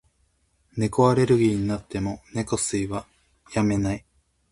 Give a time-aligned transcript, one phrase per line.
[0.77, 3.05] 猫アレルギーになっても、猫吸いを
[3.53, 4.03] やめない。